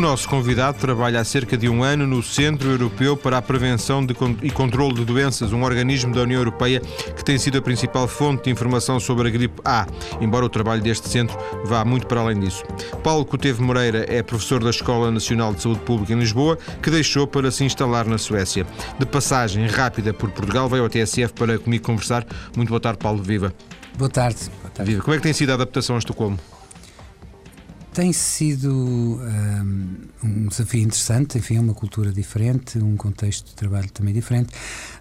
[0.00, 4.06] nosso convidado trabalha há cerca de um ano no Centro Europeu para a Prevenção
[4.42, 6.80] e Controlo de Doenças, um organismo da União Europeia
[7.14, 9.86] que tem sido a principal fonte de informação sobre a gripe A,
[10.18, 11.36] embora o trabalho deste centro
[11.66, 12.64] vá muito para além disso.
[13.04, 17.26] Paulo Coteve Moreira é professor da Escola Nacional de Saúde Pública em Lisboa, que deixou
[17.26, 18.66] para se instalar na Suécia.
[18.98, 22.24] De passagem rápida por Portugal, veio ao TSF para comigo conversar.
[22.56, 23.22] Muito boa tarde, Paulo.
[23.22, 23.52] Viva.
[23.98, 24.50] Boa tarde.
[24.62, 24.92] Boa tarde.
[24.92, 25.04] Viva.
[25.04, 26.38] Como é que tem sido a adaptação a Estocolmo?
[28.00, 33.90] Tem sido um, um, desafio interessante, enfim, é uma cultura diferente, um contexto de trabalho
[33.90, 34.54] também diferente,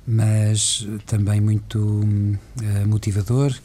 [0.05, 3.57] mas também muito uh, motivador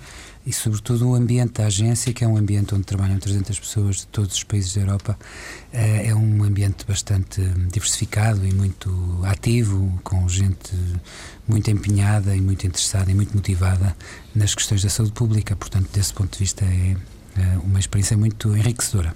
[0.46, 4.06] e, sobretudo, o ambiente da agência, que é um ambiente onde trabalham 300 pessoas de
[4.06, 10.28] todos os países da Europa, uh, é um ambiente bastante diversificado e muito ativo, com
[10.28, 10.72] gente
[11.48, 13.96] muito empenhada e muito interessada e muito motivada
[14.32, 15.56] nas questões da saúde pública.
[15.56, 16.94] Portanto, desse ponto de vista, é
[17.62, 19.14] uma experiência muito enriquecedora.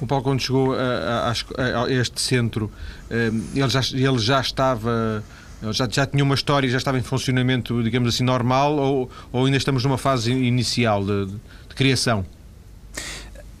[0.00, 2.70] O Paulo, quando chegou a, a, a este centro,
[3.10, 5.24] eh, ele já, ele já estava.
[5.72, 9.56] Já, já tinha uma história, já estava em funcionamento, digamos assim, normal, ou, ou ainda
[9.56, 12.24] estamos numa fase inicial de, de, de criação?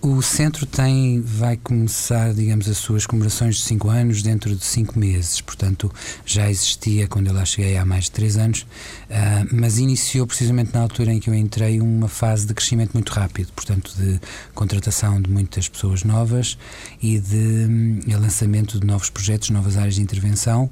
[0.00, 4.96] O centro tem, vai começar, digamos, as suas comemorações de 5 anos dentro de 5
[4.96, 5.92] meses, portanto
[6.24, 10.72] já existia quando eu lá cheguei há mais de 3 anos, uh, mas iniciou precisamente
[10.72, 14.20] na altura em que eu entrei uma fase de crescimento muito rápido, portanto de
[14.54, 16.56] contratação de muitas pessoas novas
[17.02, 20.70] e de um, lançamento de novos projetos, novas áreas de intervenção.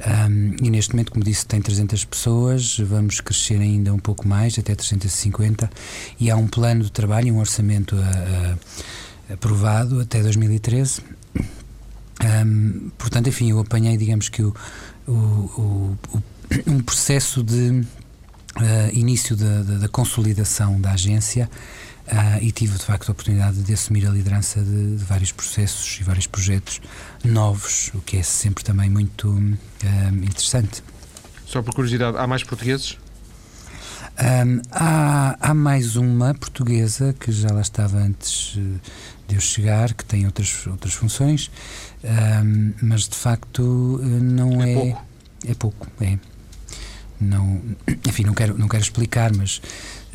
[0.00, 4.58] Um, e neste momento, como disse, tem 300 pessoas, vamos crescer ainda um pouco mais,
[4.58, 5.70] até 350,
[6.18, 11.02] e há um plano de trabalho um orçamento a, a, aprovado até 2013.
[12.22, 14.54] Um, portanto, enfim, eu apanhei, digamos que, o,
[15.06, 16.22] o, o,
[16.66, 17.70] um processo de
[18.56, 21.48] uh, início da consolidação da agência
[22.10, 26.00] Uh, e tive de facto a oportunidade de assumir a liderança de, de, vários processos
[26.00, 26.80] e vários projetos
[27.24, 30.82] novos, o que é sempre também muito uh, interessante.
[31.46, 32.98] Só por curiosidade, há mais portugueses?
[34.20, 38.90] Um, há, há, mais uma portuguesa que já lá estava antes eh,
[39.26, 41.50] de eu chegar, que tem outras, outras funções,
[42.04, 44.72] um, mas de facto não é.
[44.72, 45.04] É pouco.
[45.46, 46.18] É pouco, é.
[47.20, 47.60] Não,
[48.08, 49.60] enfim, não quero, não quero explicar, mas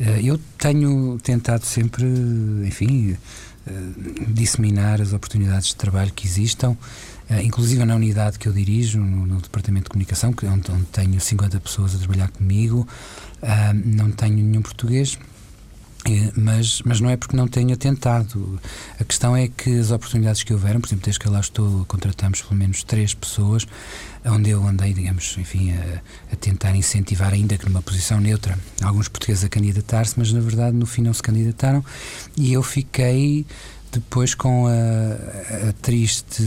[0.00, 2.04] eh, eu tenho tentado sempre,
[2.66, 3.16] enfim,
[3.66, 3.72] eh,
[4.28, 6.76] disseminar as oportunidades de trabalho que existam,
[7.30, 11.20] eh, inclusive na unidade que eu dirijo, no, no Departamento de Comunicação, onde, onde, tenho
[11.20, 12.86] 50 pessoas a trabalhar comigo,
[13.84, 15.18] não tenho nenhum português.
[16.36, 18.60] Mas, mas não é porque não tenha tentado.
[18.98, 22.42] A questão é que as oportunidades que houveram, por exemplo, desde que lá estou, contratamos
[22.42, 23.66] pelo menos três pessoas,
[24.24, 26.00] onde eu andei, digamos, enfim, a,
[26.32, 30.76] a, tentar incentivar, ainda que numa posição neutra, alguns portugueses a candidatar-se, mas na verdade
[30.76, 31.84] no fim não se candidataram
[32.36, 33.46] e eu fiquei
[33.92, 36.42] depois com a, a triste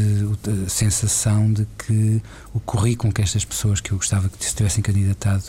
[0.68, 2.22] sensação de que
[2.54, 5.46] o currículo que estas pessoas que eu gostava que se tivessem candidatado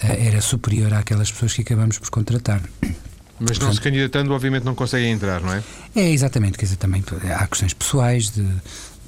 [0.00, 2.62] eh, era superior àquelas pessoas que acabamos por contratar.
[3.48, 5.62] Mas não se candidatando, obviamente não conseguem entrar, não é?
[5.94, 6.56] É, exatamente.
[6.58, 7.02] Quer dizer, também
[7.34, 8.46] há questões pessoais de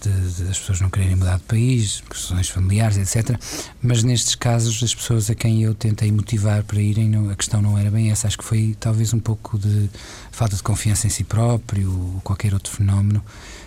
[0.09, 3.39] de, de, as pessoas não quererem mudar de país, questões familiares, etc.
[3.83, 7.63] Mas nestes casos, as pessoas a quem eu tentei motivar para irem, não, a questão
[7.63, 8.27] não era bem essa.
[8.27, 9.89] Acho que foi talvez um pouco de
[10.31, 13.23] falta de confiança em si próprio ou qualquer outro fenómeno.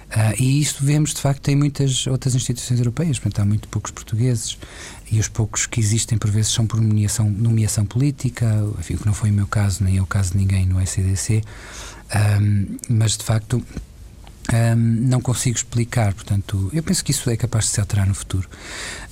[0.08, 3.92] Uh, e isto vemos de facto em muitas outras instituições europeias, portanto há muito poucos
[3.92, 4.58] portugueses
[5.12, 8.46] e os poucos que existem por vezes são por nomeação, nomeação política,
[8.80, 10.80] enfim, o que não foi o meu caso, nem é o caso de ninguém no
[10.82, 11.44] SCDC,
[12.40, 13.62] um, mas de facto
[14.54, 18.16] um, não consigo explicar, portanto, eu penso que isso é capaz de se alterar no
[18.16, 18.50] futuro.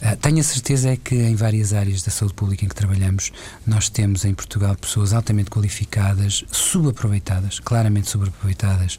[0.02, 3.34] Uh, tenho a certeza é que em várias áreas da saúde pública em que trabalhamos,
[3.68, 8.98] nós temos em Portugal pessoas altamente qualificadas, subaproveitadas, claramente subaproveitadas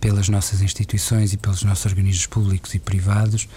[0.00, 3.48] pelas nossas instituições e pelos nossos organismos públicos e privados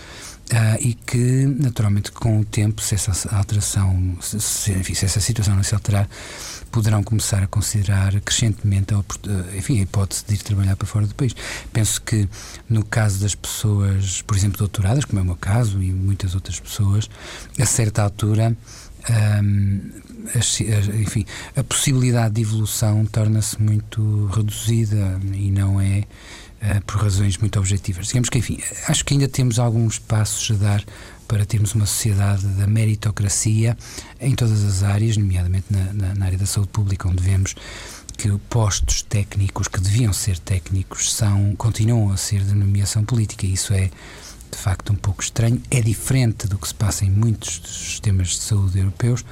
[0.50, 5.56] Uh, e que, naturalmente, com o tempo, se essa alteração, se, enfim, se essa situação
[5.56, 6.10] não se alterar,
[6.72, 11.06] poderão começar a considerar crescentemente a, ah, enfim, a hipótese de ir trabalhar para fora
[11.06, 11.36] do país.
[11.72, 12.28] Penso que,
[12.68, 16.60] no caso das pessoas, por exemplo, doutoradas, como é o meu caso e muitas outras
[16.60, 17.08] pessoas,
[17.60, 18.58] a certa altura.
[19.08, 19.92] Um,
[21.00, 21.26] enfim,
[21.56, 26.00] a possibilidade de evolução torna-se muito reduzida e não é
[26.62, 28.08] uh, por razões muito objetivas.
[28.08, 30.84] Digamos que, enfim, acho que ainda temos alguns passos a dar
[31.28, 33.78] para termos uma sociedade da meritocracia
[34.20, 37.56] em todas as áreas, nomeadamente na, na, na área da saúde pública, onde vemos
[38.18, 43.46] que postos técnicos que deviam ser técnicos são continuam a ser de nomeação política.
[43.46, 43.90] Isso é
[44.52, 45.62] de facto um pouco estranho.
[45.70, 49.24] É diferente do que se passa em muitos sistemas de saúde europeus.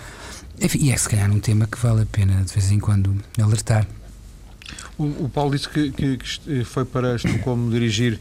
[0.61, 3.15] Enfim, e é se calhar um tema que vale a pena de vez em quando
[3.41, 3.87] alertar.
[4.97, 8.19] O, o Paulo disse que, que, que, foi para Estocolmo dirigir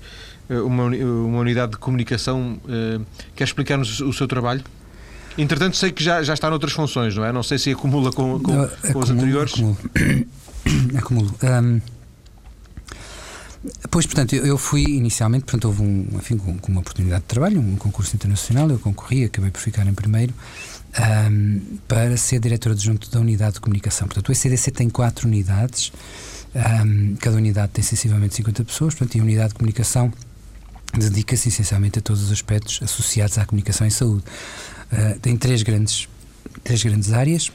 [0.49, 2.61] eh, uma, uma unidade de comunicação.
[2.65, 3.05] Uh,
[3.35, 4.63] quer explicar-nos o seu trabalho?
[5.39, 7.33] Entretanto, sei que já, já está noutras funções, não é?
[7.33, 9.53] Não sei se acumula com, com, não, com as anteriores.
[9.55, 9.79] Acumulo.
[10.97, 11.35] acumulo.
[11.43, 11.81] Um,
[13.91, 17.61] Pois, portanto, eu fui inicialmente, portanto, houve um, enfim, com, com uma oportunidade de trabalho,
[17.61, 20.33] um concurso internacional, eu concorri, acabei por ficar em primeiro,
[20.99, 24.07] um, para ser diretor adjunto da unidade de comunicação.
[24.07, 25.93] Portanto, o ECDC tem quatro unidades,
[26.55, 30.13] um, cada unidade tem sensivelmente 50 pessoas, portanto, e a unidade de comunicação
[30.95, 34.25] dedica-se essencialmente a todos os aspectos associados à comunicação em saúde.
[34.93, 36.09] Uh, tem três grandes,
[36.65, 37.51] três grandes áreas.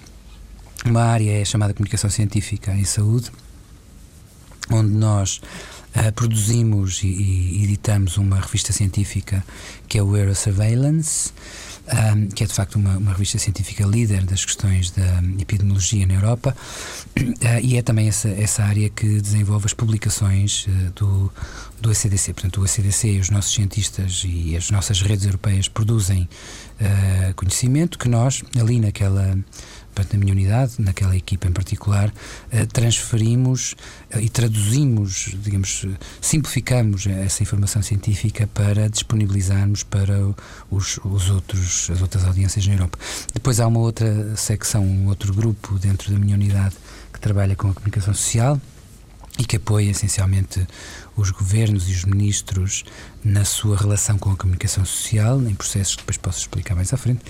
[0.86, 3.32] Uma área é chamada comunicação científica em saúde,
[4.70, 5.42] onde nós
[5.96, 9.44] uh, produzimos e, e, editamos uma revista científica
[9.88, 11.32] que é o Euro Surveillance,
[11.88, 16.13] um, que é de facto uma, uma, revista científica líder das questões da epidemiologia na
[16.13, 16.56] Europa,
[17.18, 21.31] uh, e é também essa, essa área que desenvolve as publicações uh, do,
[21.81, 22.33] do ECDC.
[22.33, 26.30] Portanto, o ECDC e os nossos cientistas e as nossas redes europeias produzem
[26.80, 29.38] uh, conhecimento que nós, ali naquela
[29.94, 32.14] portanto, na minha unidade, naquela equipa em particular,
[32.52, 33.76] eh, transferimos
[34.10, 35.86] eh, e traduzimos, digamos,
[36.20, 40.14] simplificamos essa informação científica para disponibilizarmos para
[40.70, 42.98] os, os outros, as outras audiências na Europa.
[43.34, 46.76] Depois há uma outra secção, um outro grupo dentro da minha unidade
[47.12, 48.60] que trabalha com a comunicação social
[49.40, 50.66] e que apoia essencialmente
[51.16, 52.84] os governos e os ministros
[53.24, 56.98] na sua relação com a comunicação social, em processos que depois posso explicar mais à
[56.98, 57.22] frente.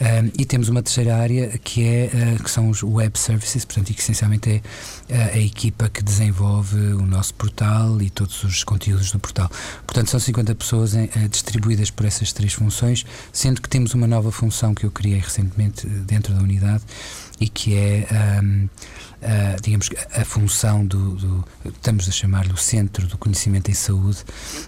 [0.00, 3.90] Um, e temos uma terceira área que, é, uh, que são os web services, portanto,
[3.90, 4.62] e que essencialmente
[5.08, 9.50] é uh, a equipa que desenvolve o nosso portal e todos os conteúdos do portal.
[9.86, 14.06] Portanto, são 50 pessoas em, uh, distribuídas por essas três funções, sendo que temos uma
[14.06, 16.82] nova função que eu criei recentemente dentro da unidade
[17.40, 18.06] e que é.
[18.42, 18.68] Um,
[19.60, 24.18] digamos, a função do, do estamos a chamar-lhe o Centro do Conhecimento em Saúde,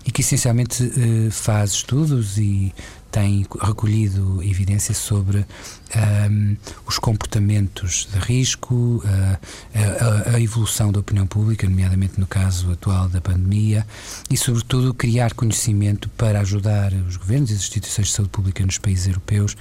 [0.04, 2.72] e que essencialmente uh, faz estudos e
[3.10, 5.46] tem recolhido evidência sobre
[5.96, 6.56] um,
[6.86, 9.38] os comportamentos de risco, uh,
[9.74, 13.86] a, a, evolução da opinião pública, nomeadamente no caso atual da pandemia,
[14.30, 18.78] e, sobretudo, criar conhecimento para ajudar os governos e as instituições de saúde pública nos
[18.78, 19.56] países europeus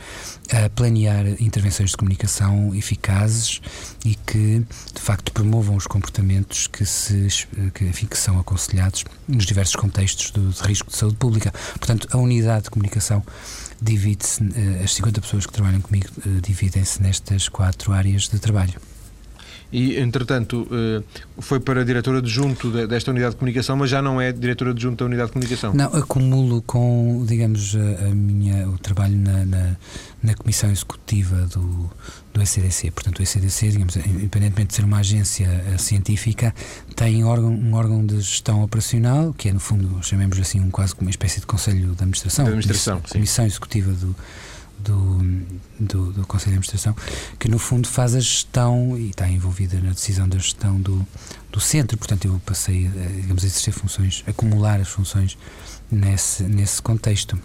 [0.52, 3.62] a planear intervenções de comunicação eficazes
[4.04, 7.28] e que, de facto, promovam os comportamentos que, se,
[7.74, 11.54] que, enfim, que são aconselhados nos diversos contextos do, de risco de saúde pública.
[11.78, 13.24] Portanto, a unidade de comunicação
[13.82, 18.80] divide-se, eh, as 50 pessoas que trabalham comigo eh, dividem-se nestas quatro áreas de trabalho.
[19.72, 21.04] E, entretanto, eh,
[21.40, 24.98] foi para a diretora adjunto desta unidade de comunicação, mas já não é diretora adjunto
[24.98, 25.74] da unidade de comunicação?
[25.74, 29.76] Não, acumulo com, digamos, a, minha, o trabalho na, na,
[30.24, 31.90] na comissão executiva do,
[32.34, 32.92] do ECDC.
[32.92, 36.56] Portanto, o ECDC, digamos, independentemente de ser uma agência eh, científica,
[36.96, 40.96] tem órgão, um órgão de gestão operacional, que é, no fundo, chamemos assim, um, quase
[40.96, 42.46] como uma espécie de conselho de administração.
[42.46, 44.16] De administração, comissão, comissão executiva do
[44.80, 45.20] do,
[45.80, 46.96] do, do, Conselho de Administração,
[47.40, 51.06] que no fundo faz a gestão e está envolvida na decisão da gestão do,
[51.52, 51.98] do centro.
[51.98, 55.38] Portanto, eu passei, a, digamos, a exercer funções, acumular as funções
[55.92, 57.38] nesse, nesse contexto.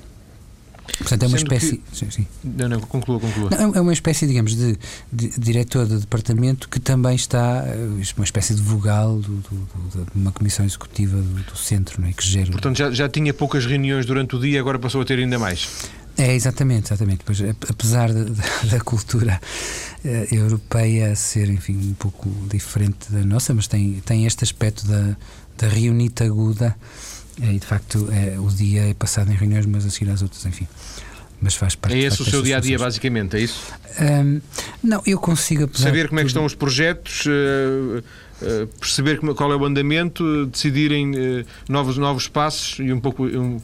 [0.99, 1.77] Portanto, é uma Sendo espécie.
[1.79, 1.97] Que...
[1.97, 2.27] Sim, sim.
[2.45, 3.51] Não, não, conclua, conclua.
[3.51, 4.77] Não, é uma espécie, digamos, de,
[5.13, 10.19] de, diretor de departamento que também está, eh, uma espécie de vogal do, do, de
[10.19, 12.13] uma comissão executiva do, do centro, não é?
[12.13, 12.51] Que gera.
[12.51, 15.69] Portanto, já, já tinha poucas reuniões durante o dia, agora passou a ter ainda mais.
[16.17, 17.23] É, exatamente, exatamente.
[17.25, 19.41] Pois, apesar de, de, da cultura
[20.05, 25.17] uh, europeia ser, enfim, um pouco diferente da nossa, mas tem, tem este aspecto da,
[25.59, 26.77] da reunita aguda,
[27.41, 30.45] e de facto é, o dia é passado em reuniões, mas a seguir às outras,
[30.45, 30.69] enfim.
[31.41, 31.97] Mas faz parte.
[31.97, 33.73] É esse o seu dia a dia, basicamente, é isso?
[34.01, 34.41] Um,
[34.83, 35.69] não, eu consigo.
[35.77, 37.25] Saber como é que estão os projetos.
[37.27, 38.03] Uh,
[38.43, 43.61] Uh, perceber qual é o andamento, decidirem uh, novos, novos passos e um pouco um,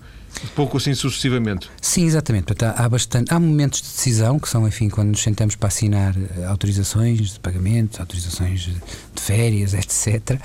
[0.55, 1.71] Pouco assim sucessivamente.
[1.81, 2.45] Sim, exatamente.
[2.45, 6.15] Portanto, há, bastante, há momentos de decisão que são, enfim, quando nos sentamos para assinar
[6.17, 10.41] eh, autorizações de pagamento, autorizações de férias, etc.,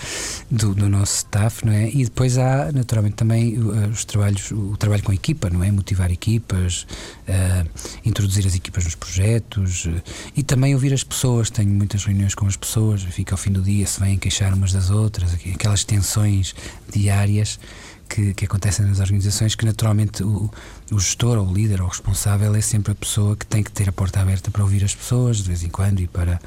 [0.49, 1.89] do, do, nosso staff, não é?
[1.89, 5.71] E depois há, naturalmente, também eh, os trabalhos, o trabalho com a equipa, não é?
[5.71, 6.85] Motivar equipas,
[7.27, 7.69] uh,
[8.05, 10.01] introduzir as equipas nos projetos uh,
[10.35, 11.49] e também ouvir as pessoas.
[11.49, 14.71] Tenho muitas reuniões com as pessoas, fica ao fim do dia, se vêm queixar umas
[14.71, 16.55] das outras, aquelas tensões
[16.91, 17.59] diárias
[18.07, 20.49] que, que acontecem nas organizações que naturalmente o,
[20.91, 23.71] o gestor ou o líder ou o responsável é sempre a pessoa que tem que
[23.71, 26.39] ter a porta aberta para ouvir as pessoas de vez em quando e para,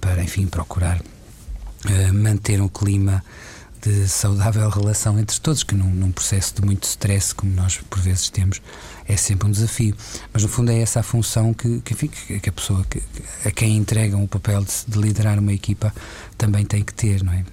[0.00, 3.22] para enfim, procurar uh, manter um clima
[3.80, 7.98] de saudável relação entre todos, que num, num, processo de muito stress, como nós por
[7.98, 8.62] vezes temos,
[9.08, 9.96] é sempre um desafio.
[10.32, 13.02] Mas no fundo é essa a função que, que, enfim, que a pessoa que,
[13.44, 15.92] a quem entregam o papel de, de liderar uma equipa
[16.38, 17.44] também tem que ter, não é?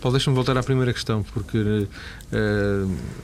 [0.00, 1.88] Paulo, deixa-me voltar à primeira questão, porque uh,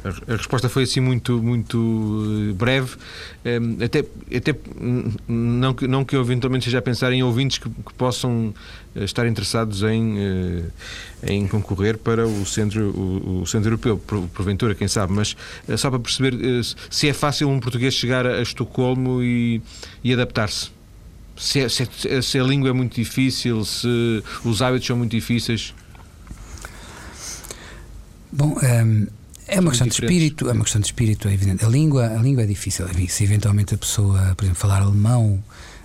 [0.03, 2.97] a, a, resposta foi assim muito, muito breve.
[3.45, 4.05] Um, até
[4.35, 4.55] até
[5.29, 8.55] não, que, não que eu eventualmente esteja a pensar em ouvintes que, que possam
[8.97, 10.73] estar interessados em, uh,
[11.23, 15.37] em concorrer para o centro, o, o centro europeu, porventura, quem sabe, mas
[15.69, 16.35] uh, só para perceber
[16.89, 19.61] se é fácil um português chegar a, a Estocolmo e,
[20.03, 20.71] e adaptar-se
[21.37, 21.89] se, se,
[22.23, 25.75] se, a língua é muito difícil, se os hábitos são muito difíceis?
[28.33, 29.07] Bom, um,
[29.47, 31.65] é uma questão de espírito, é uma questão de espírito, é evidente.
[31.65, 32.87] A língua, a língua é difícil.
[33.09, 35.43] Se eventualmente a pessoa, por exemplo, falar alemão,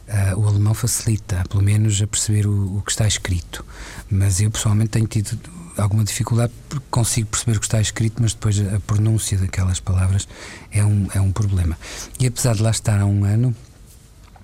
[0.08, 3.66] uh, o alemão facilita, pelo menos, a perceber o, o, que está escrito.
[4.10, 5.38] Mas eu pessoalmente tenho tido
[5.78, 10.28] alguma dificuldade porque consigo perceber o que está escrito, mas depois a pronúncia daquelas palavras
[10.72, 11.78] é um, é um problema.
[12.20, 13.56] E apesar de lá estar há um ano,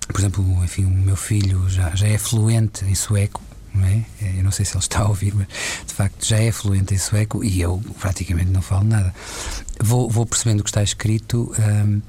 [0.08, 3.40] por exemplo, enfim, o meu filho já, já é fluente em sueco,
[3.74, 4.04] não é?
[4.20, 4.38] é?
[4.38, 5.46] Eu não sei se ele está a ouvir, mas
[5.86, 9.14] de facto já é fluente em sueco e eu praticamente não falo nada.
[9.82, 12.00] Vou, vou percebendo o que está escrito, um,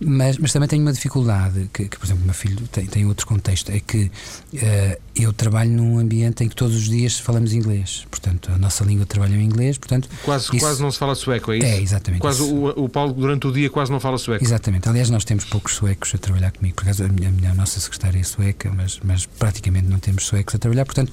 [0.00, 3.06] mas, mas também tenho uma dificuldade, que, que, por exemplo, o meu filho tem, tem
[3.06, 7.52] outro contexto, é que uh, eu trabalho num ambiente em que todos os dias falamos
[7.52, 10.08] inglês, portanto, a nossa língua trabalha em inglês, portanto...
[10.24, 11.66] Quase, isso, quase não se fala sueco, é isso?
[11.66, 12.20] É, exatamente.
[12.20, 14.44] Quase o, o, Paulo, durante o dia, quase não fala sueco.
[14.44, 14.88] Exatamente.
[14.88, 17.80] Aliás, nós temos poucos suecos a trabalhar comigo, por acaso a minha, a minha nossa
[17.80, 21.12] secretária é sueca, mas, mas praticamente não temos suecos a trabalhar, portanto,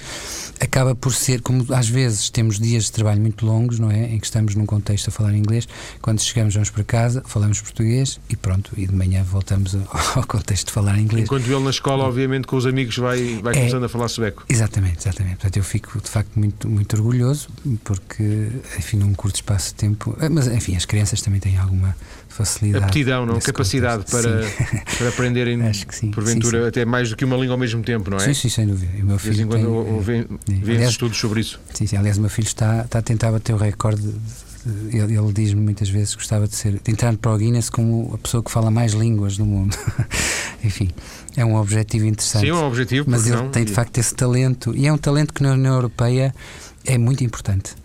[0.60, 4.14] acaba por ser, como às vezes temos dias de trabalho muito longos, não é?
[4.14, 5.68] Em que estamos num contexto a falar inglês,
[6.04, 9.74] quando chegamos, vamos para casa, falamos português e pronto, e de manhã voltamos
[10.14, 11.24] ao contexto de falar inglês.
[11.24, 14.44] Enquanto ele na escola, obviamente, com os amigos vai, vai é, começando a falar sueco.
[14.50, 15.38] Exatamente, exatamente.
[15.38, 17.48] Portanto, eu fico de facto muito, muito orgulhoso,
[17.86, 20.14] porque, enfim, num curto espaço de tempo.
[20.20, 21.96] Eh, mas, enfim, as crianças também têm alguma
[22.28, 22.84] facilidade.
[22.84, 23.40] Aptidão, não?
[23.40, 24.42] Capacidade para,
[24.98, 25.58] para aprenderem,
[26.14, 26.68] porventura, sim, sim.
[26.68, 28.26] até mais do que uma língua ao mesmo tempo, não é?
[28.26, 28.92] Sim, sim, sem dúvida.
[28.98, 31.62] E o meu filho de vez em quando tem, vê estudos sobre isso.
[31.74, 31.96] Sim, sim.
[31.96, 34.14] Aliás, o meu filho está, está a tentar bater o recorde.
[34.66, 38.12] Ele, ele diz-me muitas vezes que gostava de ser de entrar para o Guinness como
[38.14, 39.78] a pessoa que fala mais línguas do mundo.
[40.64, 40.90] Enfim,
[41.36, 42.46] é um objetivo interessante.
[42.46, 43.10] Sim, é um objetivo.
[43.10, 43.50] Mas ele não?
[43.50, 46.34] tem de facto esse talento e é um talento que na União Europeia
[46.86, 47.76] é muito importante.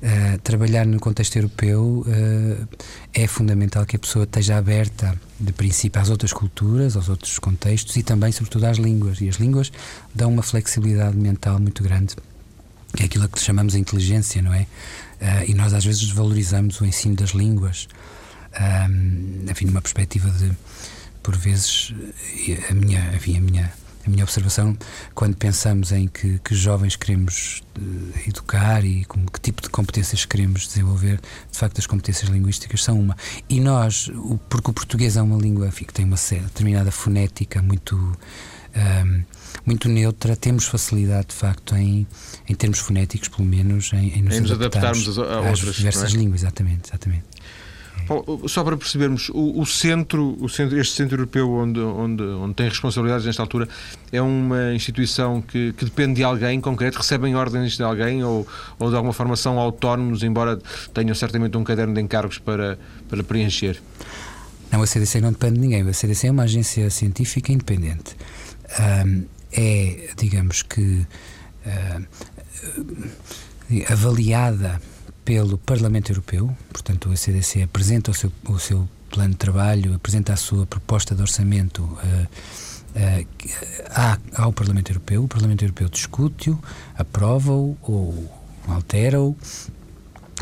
[0.00, 2.68] Uh, trabalhar no contexto europeu uh,
[3.12, 7.96] é fundamental que a pessoa esteja aberta, de princípio, às outras culturas, aos outros contextos
[7.96, 9.20] e também, sobretudo, às línguas.
[9.20, 9.72] E as línguas
[10.14, 12.14] dão uma flexibilidade mental muito grande,
[12.98, 14.62] é aquilo que chamamos de inteligência, não é?
[15.20, 17.88] Uh, e nós, às vezes, desvalorizamos o ensino das línguas,
[19.48, 20.50] enfim, numa perspectiva de,
[21.22, 21.94] por vezes,
[22.70, 23.72] a minha, enfim, a minha
[24.08, 24.76] a minha observação,
[25.14, 30.24] quando pensamos em que, que jovens queremos uh, educar e como, que tipo de competências
[30.24, 33.16] queremos desenvolver, de facto as competências linguísticas são uma.
[33.48, 34.10] E nós,
[34.48, 37.96] porque o português é uma língua enfim, que tem uma determinada fonética muito.
[37.96, 39.22] Um,
[39.68, 42.06] muito neutra, temos facilidade de facto em,
[42.48, 45.76] em termos fonéticos, pelo menos, em, em nos, em nos adaptarmos, adaptarmos a, a outras
[45.76, 46.16] diversas é?
[46.16, 47.24] línguas, exatamente, exatamente.
[48.46, 52.66] Só para percebermos, o, o, centro, o centro, este centro europeu onde, onde, onde tem
[52.66, 53.68] responsabilidades nesta altura,
[54.10, 56.96] é uma instituição que, que depende de alguém concreto?
[56.96, 58.46] Recebem ordens de alguém ou,
[58.78, 60.58] ou de alguma forma são autónomos, embora
[60.94, 62.78] tenham certamente um caderno de encargos para,
[63.10, 63.78] para preencher?
[64.72, 65.86] Não, a CDC não depende de ninguém.
[65.86, 68.16] A CDC é uma agência científica independente.
[69.04, 71.06] Um, é, digamos que,
[71.66, 72.06] uh,
[73.88, 74.80] avaliada
[75.24, 80.32] pelo Parlamento Europeu, portanto, o CDC apresenta o seu, o seu plano de trabalho, apresenta
[80.32, 81.98] a sua proposta de orçamento uh,
[82.94, 86.58] uh, ao Parlamento Europeu, o Parlamento Europeu discute-o,
[86.96, 88.30] aprova-o ou
[88.66, 89.36] altera-o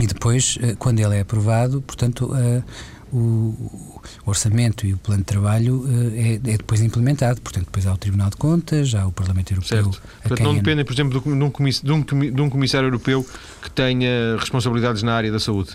[0.00, 2.30] e depois, uh, quando ele é aprovado, portanto,
[3.12, 7.40] o, orçamento e o plano de trabalho uh, é, é, depois implementado.
[7.40, 9.92] Portanto, depois há o Tribunal de Contas, há o Parlamento Europeu.
[9.92, 10.02] Certo.
[10.22, 13.26] Portanto, não dependem, por exemplo, de um, de um comissário europeu
[13.62, 15.70] que tenha responsabilidades na área da saúde?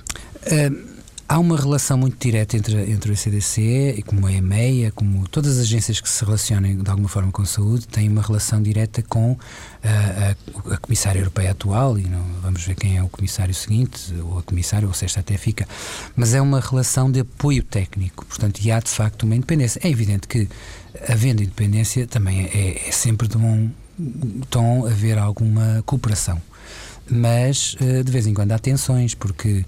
[0.46, 1.01] Uh,
[1.32, 5.58] Há uma relação muito direta entre, entre o ECDC e como a EMEA, como todas
[5.58, 9.02] as agências que se relacionem de alguma forma com a saúde, têm uma relação direta
[9.02, 9.38] com
[9.82, 14.14] a, a, a comissária europeia atual, e não, vamos ver quem é o comissário seguinte,
[14.22, 15.66] ou a comissária, ou se esta até fica,
[16.18, 19.80] mas é uma relação de apoio técnico, portanto, e há de facto uma independência.
[19.82, 20.50] É evidente que,
[21.08, 23.72] havendo independência, também é, é sempre de um
[24.50, 26.42] tom haver alguma cooperação
[27.10, 29.66] mas eh, de vez em quando há tensões, porque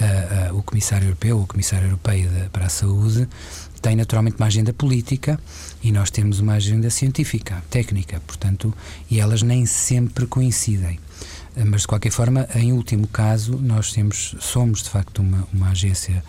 [0.00, 3.28] uh, uh, o Comissário Europeu, o Comissário Europeia para a Saúde,
[3.82, 5.38] tem naturalmente uma agenda política
[5.82, 8.74] e nós temos uma agenda científica, técnica, portanto,
[9.10, 10.98] e elas nem sempre coincidem.
[11.64, 16.22] Mas de qualquer forma, em último caso, nós temos, somos de facto uma, uma agência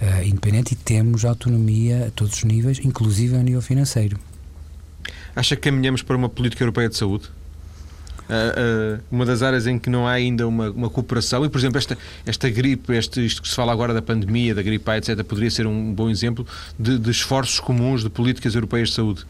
[0.00, 4.18] uh, independente e temos autonomia a todos os níveis, inclusive a nível financeiro.
[5.34, 7.30] Acha que caminhamos para uma política europeia de saúde?
[8.28, 11.44] Uh, uh, uma das áreas em que não há ainda uma, uma, cooperação.
[11.44, 14.62] E, por exemplo, esta, esta gripe, este, isto que se fala agora da pandemia, da
[14.62, 16.46] gripe A, etc., poderia ser um bom exemplo
[16.78, 19.24] de, de esforços comuns de políticas europeias de saúde.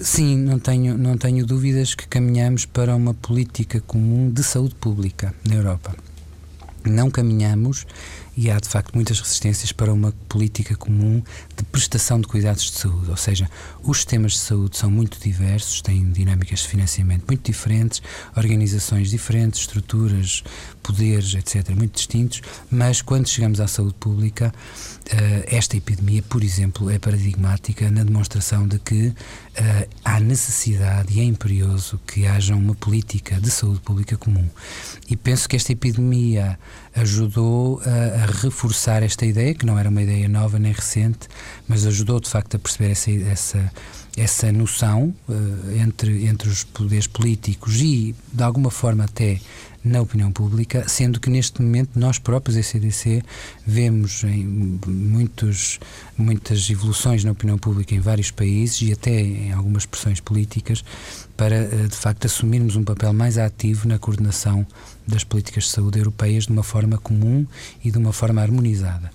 [0.00, 5.34] Sim, não tenho, não tenho dúvidas que caminhamos para uma política comum de saúde pública
[5.46, 5.94] na Europa.
[6.84, 7.86] Não caminhamos
[8.40, 11.22] e há de facto muitas resistências para uma política comum
[11.54, 13.50] de prestação de cuidados de saúde, ou seja,
[13.82, 18.00] os sistemas de saúde são muito diversos, têm dinâmicas de financiamento muito diferentes,
[18.34, 20.42] organizações diferentes, estruturas,
[20.82, 24.54] poderes, etc., muito distintos, mas quando chegamos à saúde pública,
[25.10, 29.12] eh, esta epidemia, por exemplo, é paradigmática na demonstração de que
[29.54, 34.48] eh, há necessidade e é imperioso que haja uma política de saúde pública comum.
[35.10, 36.58] E penso que esta epidemia
[36.94, 41.28] ajudou a, a, reforçar esta ideia, que não era uma ideia nova nem recente,
[41.68, 43.72] mas ajudou de facto a perceber essa, essa,
[44.16, 49.38] essa noção uh, entre, entre os poderes políticos e, de alguma forma, até
[49.82, 53.22] na opinião pública, sendo que neste momento nós próprios, a CDC,
[53.66, 55.80] vemos em muitos,
[56.18, 60.84] muitas evoluções na opinião pública em vários países e até em algumas pressões políticas
[61.36, 64.66] para, eh, de facto, assumirmos um papel mais ativo na coordenação
[65.10, 67.46] das políticas de saúde europeias de uma forma comum
[67.84, 69.10] e de uma forma harmonizada.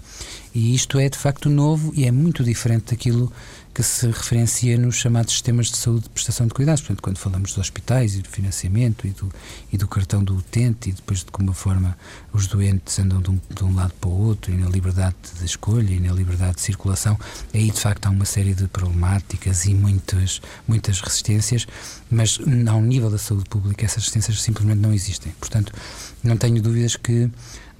[0.53, 3.31] E isto é, de facto, novo e é muito diferente daquilo
[3.75, 6.79] que se referencia nos chamados sistemas de saúde de prestação de cuidados.
[6.79, 9.29] Portanto, quando falamos dos hospitais e do financiamento e do,
[9.69, 11.97] e do cartão do utente e depois de como forma
[12.31, 15.45] os doentes andam de um, de um, lado para o outro e na liberdade de
[15.45, 17.19] escolha e na liberdade de circulação,
[17.53, 21.67] aí de facto há uma série de problemáticas e muitas, muitas resistências,
[22.09, 22.39] mas
[22.69, 25.33] ao nível da saúde pública essas resistências simplesmente não existem.
[25.37, 25.73] Portanto,
[26.23, 27.29] não tenho dúvidas que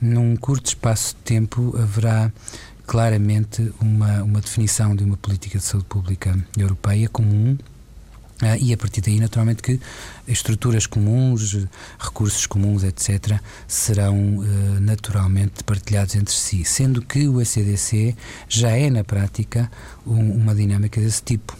[0.01, 2.31] num curto espaço de tempo haverá
[2.85, 7.57] claramente uma, uma definição de uma política de saúde pública europeia comum
[8.43, 9.79] Uh, e a partir daí, naturalmente, que
[10.27, 11.65] estruturas comuns,
[11.97, 14.45] recursos comuns, etc., serão uh,
[14.81, 18.13] naturalmente partilhados entre si, sendo que o ECDC
[18.49, 19.71] já é, na prática,
[20.05, 21.57] um, uma dinâmica desse tipo.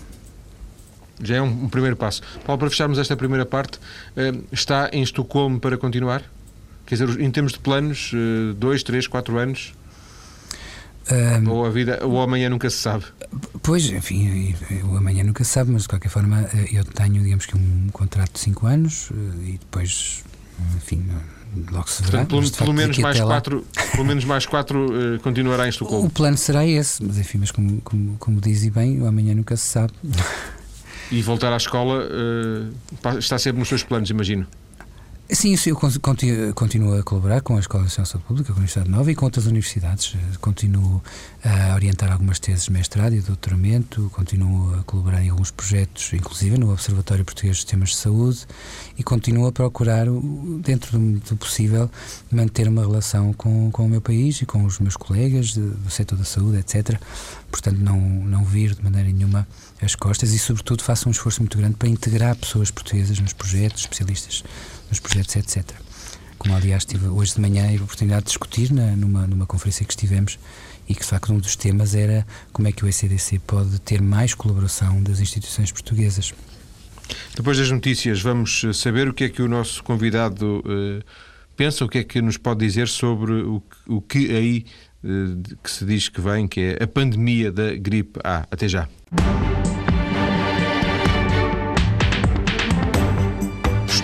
[1.24, 2.22] Já é um, um, primeiro passo.
[2.46, 6.24] Paulo, para fecharmos esta primeira parte, uh, está em Estocolmo para continuar?
[6.86, 8.12] Quer dizer, em termos de planos,
[8.58, 9.74] dois, três, quatro anos?
[11.12, 13.06] Um, ou a vida, o amanhã nunca se sabe.
[13.62, 17.46] Pois, enfim, o amanhã nunca se sabe, mas de qualquer forma eh, eu tenho, digamos
[17.46, 20.24] que, um contrato de 5 anos eh, e depois,
[20.76, 21.06] enfim,
[21.72, 22.26] logo se verá.
[22.26, 26.08] Portanto, pelo, pelo menos mais quatro, pelo menos mais quatro uh, continuará em Estocolmo.
[26.08, 29.36] O plano será esse, mas enfim, mas como, como, como diz e bem, o amanhã
[29.36, 29.94] nunca se sabe.
[31.12, 34.48] E voltar à escola uh, está sempre nos seus planos, imagino.
[35.28, 35.76] Sim, eu
[36.54, 39.26] continuo a colaborar com a Escola de Ciência Pública, com a Universidade Nova e com
[39.26, 40.16] outras universidades.
[40.40, 41.02] Continuo
[41.44, 46.60] a orientar algumas teses de mestrado e doutoramento, continuo a colaborar em alguns projetos, inclusive
[46.60, 48.46] no Observatório Português de Sistemas de Saúde,
[49.00, 50.06] e continuo a procurar,
[50.62, 51.90] dentro do possível,
[52.32, 56.20] manter uma relação com, com o meu país e com os meus colegas do setor
[56.20, 57.00] da saúde, etc.
[57.50, 59.48] Portanto, não, não vir de maneira nenhuma
[59.82, 63.82] as costas e, sobretudo, faço um esforço muito grande para integrar pessoas portuguesas nos projetos,
[63.82, 64.44] especialistas
[64.90, 65.64] nos projetos, etc.
[66.38, 69.94] Como, aliás, tive hoje de manhã a oportunidade de discutir na, numa, numa conferência que
[69.94, 70.38] estivemos
[70.88, 74.02] e que, de facto, um dos temas era como é que o ECDC pode ter
[74.02, 76.34] mais colaboração das instituições portuguesas.
[77.36, 81.04] Depois das notícias, vamos eh, saber o que é que o nosso convidado uh,
[81.56, 84.66] pensa, o que é que nos pode dizer sobre o, o que aí
[85.04, 88.48] uh, que se diz que vem, que é a pandemia da gripe A.
[88.52, 88.88] Até já.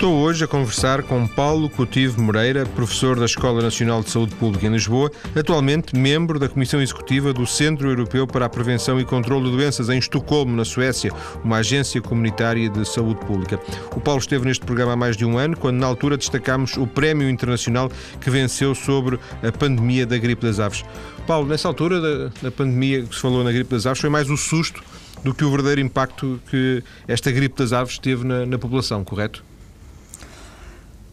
[0.02, 4.66] Estou hoje a conversar com Paulo Cotivo Moreira, professor da Escola Nacional de Saúde Pública
[4.66, 9.52] em Lisboa, atualmente membro da Comissão Executiva do Centro Europeu para a Prevenção e Controlo
[9.52, 11.12] de Doenças em Estocolmo, na Suécia,
[11.44, 13.60] uma agência comunitária de saúde pública.
[13.96, 16.88] O Paulo esteve neste programa há mais de um ano, quando na altura destacámos o
[16.88, 20.84] prémio internacional que venceu sobre a pandemia da gripe das aves.
[21.28, 24.32] Paulo, nessa altura da, da pandemia que se falou na gripe das aves, foi mais
[24.32, 24.82] o susto
[25.24, 29.51] do que o verdadeiro impacto que esta gripe das aves teve na, na população, correto?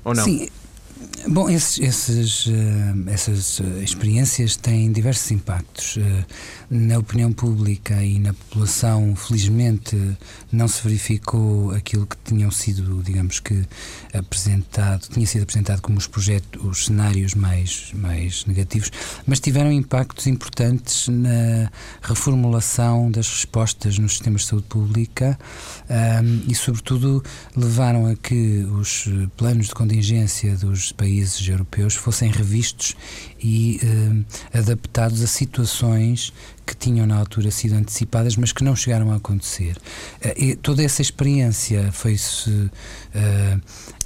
[0.05, 0.25] Ou não?
[0.25, 0.49] Sim.
[1.31, 5.97] Bom, esses, esses, uh, essas uh, experiências têm diversos impactos.
[5.97, 6.25] Uh,
[6.71, 9.97] na opinião pública e na população, felizmente,
[10.51, 13.65] não se verificou aquilo que tinham sido, digamos que,
[14.13, 18.91] apresentado, tinha sido apresentado como os projetos, os cenários mais, mais negativos,
[19.27, 21.71] mas tiveram impactos importantes na
[22.03, 25.39] reformulação das respostas nos sistemas de saúde pública
[26.47, 27.25] e, sobretudo,
[27.57, 32.97] levaram a que os planos de contingência dos países europeus fossem revistos
[33.43, 36.33] e eh, adaptados a situações
[36.69, 39.75] que tinham na altura sido antecipadas, mas que não chegaram a acontecer.
[40.23, 42.71] Uh, toda essa experiência foi-se, uh,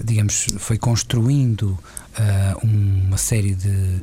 [0.03, 4.01] digamos, foi construindo uh, uma série de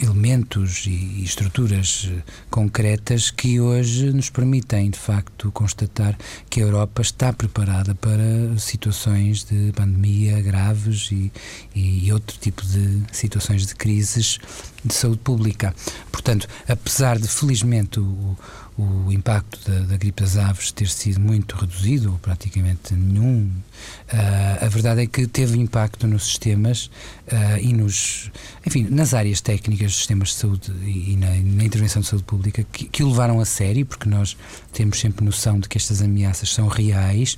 [0.00, 2.10] elementos e, estruturas
[2.50, 6.16] concretas que hoje nos permitem, de facto, constatar
[6.48, 11.30] que a Europa está preparada para situações de pandemia graves e,
[11.74, 14.38] e outro tipo de situações de crises
[14.84, 15.74] de saúde pública.
[16.10, 18.36] Portanto, apesar de felizmente o,
[18.80, 23.50] o impacto da, da, gripe das aves ter sido muito reduzido, ou praticamente nenhum,
[24.12, 26.86] uh, a verdade é que teve impacto nos sistemas
[27.26, 28.30] uh, e nos,
[28.66, 32.64] enfim, nas áreas técnicas sistemas de saúde e, e na, na, intervenção de saúde pública
[32.72, 34.36] que, que, o levaram a sério, porque nós
[34.72, 37.36] temos sempre noção de que estas ameaças são reais,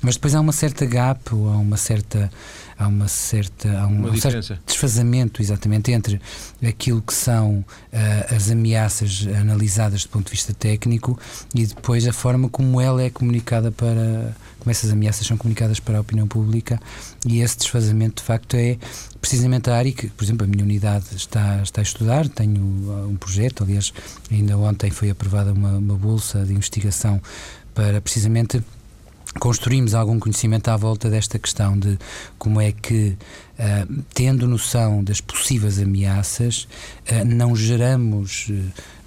[0.00, 2.30] mas depois há uma certa gap ou há uma certa
[2.78, 6.20] há uma certa há um, um certo desfazamento exatamente entre
[6.66, 11.18] aquilo que são uh, as ameaças analisadas do ponto de vista técnico
[11.54, 15.98] e depois a forma como ela é comunicada para como essas ameaças são comunicadas para
[15.98, 16.80] a opinião pública
[17.26, 18.78] e esse desfazamento de facto é
[19.20, 23.08] precisamente a área que, por exemplo, a minha unidade está, está a estudar, tenho uh,
[23.08, 23.92] um projeto, aliás,
[24.30, 27.20] ainda ontem foi aprovada uma, uma bolsa de investigação
[27.74, 28.62] para precisamente
[29.38, 31.98] construímos algum conhecimento à volta desta questão de
[32.38, 33.16] como é que,
[33.58, 36.68] uh, tendo noção das possíveis ameaças,
[37.10, 38.54] uh, não geramos uh,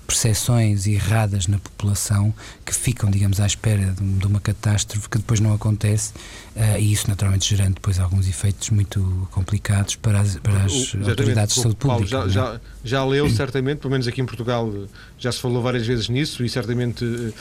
[0.05, 2.33] percepções erradas na população
[2.65, 6.13] que ficam, digamos, à espera de, de uma catástrofe que depois não acontece
[6.57, 11.55] uh, e isso naturalmente gerando depois alguns efeitos muito complicados para as, para as autoridades
[11.55, 12.07] de saúde pública.
[12.07, 12.29] Já, é?
[12.29, 14.73] já, já, leu certamente, pelo menos aqui em Portugal
[15.19, 17.33] já se falou várias vezes nisso e certamente uh,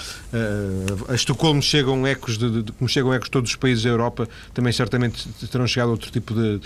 [1.08, 4.28] a Estocolmo chegam ecos de, de, como chegam ecos de todos os países da Europa,
[4.52, 6.60] também certamente terão chegado outro tipo de,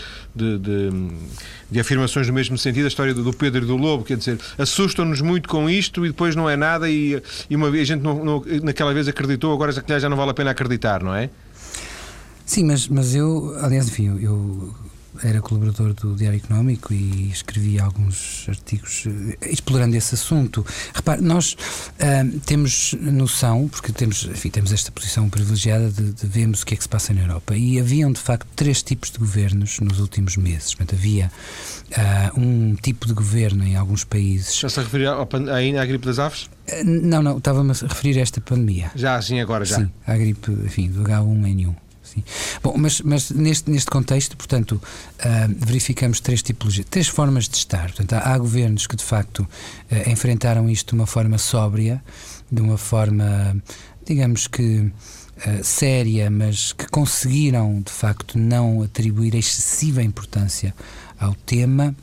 [1.70, 2.84] de, afirmações no mesmo sentido.
[2.84, 6.34] A história do Pedro e do Lobo, quer dizer, assustam-nos muito com isto e depois
[6.34, 10.08] não é nada e, e uma a gente não, não, naquela vez acreditou, agora já
[10.08, 11.30] não vale a pena acreditar, não é?
[12.50, 14.74] Sim, mas, mas eu, aliás, enfim, eu, eu
[15.22, 20.66] era colaborador do Diário Económico e escrevi alguns artigos eh, explorando esse assunto.
[20.92, 26.62] Repare, nós uh, temos noção, porque temos, enfim, temos esta posição privilegiada de, de vermos
[26.62, 27.54] o que é que se passa na Europa.
[27.54, 30.74] E haviam, de facto, três tipos de governos nos últimos meses.
[30.74, 31.30] Portanto, havia
[31.92, 34.58] uh, um tipo de governo em alguns países.
[34.58, 35.06] Já se a referir
[35.52, 36.50] ainda à gripe das aves?
[36.84, 38.90] não, não, estava-me a referir a esta pandemia.
[38.96, 39.76] Já, sim, agora já.
[39.76, 41.89] Sim, à gripe, enfim, do H1N1.
[42.12, 42.24] Sim.
[42.60, 47.92] Bom, mas, mas neste, neste contexto, portanto, uh, verificamos três tipologias, três formas de estar.
[47.92, 52.02] Portanto, há, há governos que de facto uh, enfrentaram isto de uma forma sóbria,
[52.50, 53.56] de uma forma,
[54.04, 54.92] digamos que uh,
[55.62, 60.74] séria, mas que conseguiram de facto não atribuir excessiva importância
[61.18, 61.94] ao tema.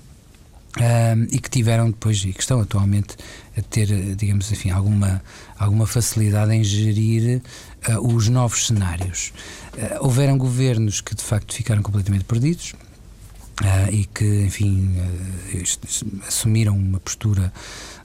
[1.32, 3.16] e que tiveram depois e que estão atualmente
[3.58, 5.24] a ter, digamos assim, alguma,
[5.58, 7.42] alguma facilidade em gerir
[7.90, 9.34] uh, os novos cenários.
[9.74, 12.74] Uh, houveram governos que de facto ficaram completamente perdidos.
[13.60, 14.96] Uh, e que, enfim,
[16.28, 17.52] assumiram uma postura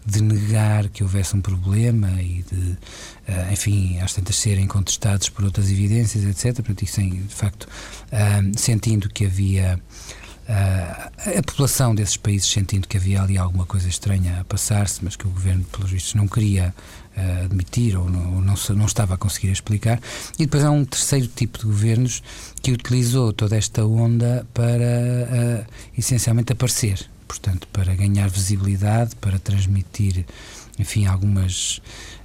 [0.05, 2.79] de negar que houvesse um problema e de,
[3.53, 6.57] enfim, às tantas serem contestados por outras evidências, etc.
[6.57, 7.69] Portanto, isso, de facto,
[8.57, 9.79] sentindo que havia
[10.43, 15.15] Uh, a população desses países sentindo que havia ali alguma coisa estranha a passar-se, mas
[15.15, 16.75] que o governo, pelos vistos, não queria
[17.17, 20.01] uh, admitir ou não, não, não, estava a conseguir explicar.
[20.39, 22.23] E depois há um terceiro tipo de governos
[22.63, 30.25] que utilizou toda esta onda para uh, essencialmente aparecer, portanto, para ganhar visibilidade, para transmitir,
[30.79, 31.81] enfim, algumas.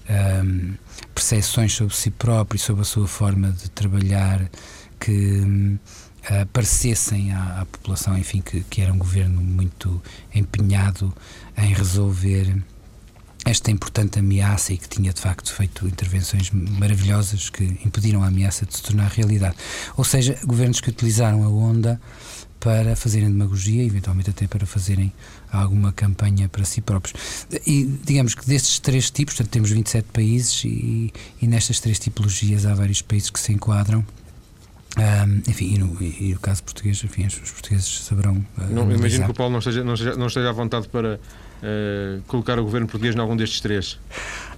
[0.09, 0.75] Um,
[1.13, 4.49] percepções sobre si próprio e sobre a sua forma de trabalhar
[4.99, 10.01] que uh, parecessem à, à, população, enfim, que, que era um governo muito
[10.33, 11.13] empenhado
[11.57, 12.55] em resolver
[13.49, 18.65] esta importante ameaça e que tinha de facto feito intervenções maravilhosas que impediram a ameaça
[18.65, 19.55] de se tornar realidade.
[19.95, 21.99] Ou seja, governos que utilizaram a onda
[22.59, 25.13] para fazerem demagogia, eventualmente até para fazerem
[25.51, 27.45] alguma campanha para si próprios.
[27.65, 32.65] E digamos que destes três tipos, portanto, temos 27 países e, e nestas três tipologias
[32.65, 34.03] há vários países que se enquadram
[34.97, 38.33] um, enfim, e no, e no, caso português, enfim, os, portugueses saberão.
[38.57, 41.19] Uh, não, imagino que o Paulo não esteja, não esteja, não esteja à vontade para
[41.63, 43.99] uh, colocar o governo português em algum destes três.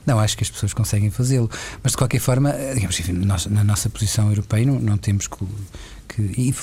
[0.05, 1.49] Não, acho que as pessoas conseguem fazê-lo.
[1.83, 5.45] Mas de qualquer forma, eh, digamos, nós, na nossa posição europeia não, não temos que.
[6.07, 6.53] que e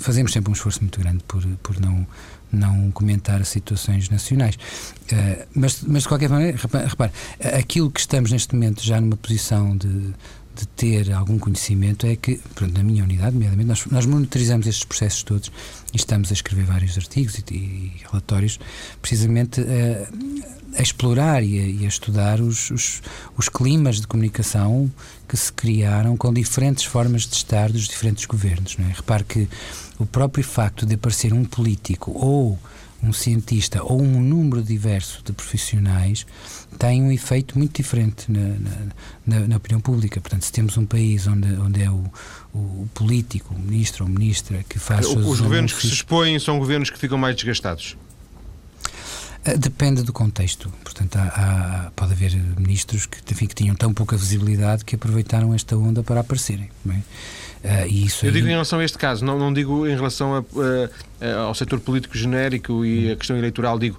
[0.00, 2.06] fazemos sempre um esforço muito grande por, por não,
[2.52, 4.56] não comentar situações nacionais.
[4.56, 7.12] Uh, mas, mas de qualquer maneira, repare,
[7.58, 10.12] aquilo que estamos neste momento já numa posição de
[10.58, 14.84] de ter algum conhecimento é que, pronto, na minha unidade, nomeadamente, nós, nós monitorizamos estes
[14.84, 15.52] processos todos
[15.92, 18.58] e estamos a escrever vários artigos e, e relatórios
[19.00, 23.02] precisamente a, a explorar e a, e a estudar os, os,
[23.36, 24.90] os, climas de comunicação
[25.28, 28.76] que se criaram com diferentes formas de estar dos diferentes governos.
[28.76, 28.92] Não é?
[28.92, 29.48] Repare que
[29.98, 32.58] o próprio facto de aparecer um político ou
[33.02, 36.26] um cientista ou um número diverso de profissionais
[36.78, 38.56] tem um efeito muito diferente na,
[39.26, 40.20] na, na, opinião pública.
[40.20, 42.04] Portanto, se temos um país onde, onde é o,
[42.52, 45.06] o político, o ministro ou ministra que faz.
[45.06, 47.96] Os, os governos que se expõem são governos que ficam mais desgastados.
[49.44, 50.70] Ah, depende do contexto.
[50.82, 51.22] Portanto, há,
[51.86, 56.02] há, pode haver ministros que, enfim, que tinham tão pouca visibilidade que aproveitaram esta onda
[56.02, 56.70] para aparecerem.
[56.90, 57.00] É?
[57.64, 58.34] Uh, isso Eu aí...
[58.34, 60.44] digo em relação a este caso, não, não digo em relação a,
[61.46, 63.98] ao setor político genérico e a questão eleitoral, digo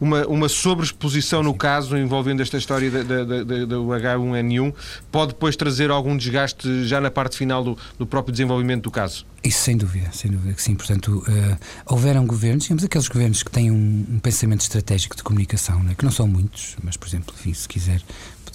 [0.00, 4.72] uma, uma sobreexposição no caso envolvendo esta história do H1N1
[5.10, 9.26] pode depois trazer algum desgaste já na parte final do, do próprio desenvolvimento do caso?
[9.42, 10.74] Isso sem dúvida, sem dúvida que sim.
[10.74, 15.82] Portanto, uh, houveram governos, digamos aqueles governos que têm um, um pensamento estratégico de comunicação,
[15.82, 18.00] né, que não são muitos, mas por exemplo, enfim, se quiser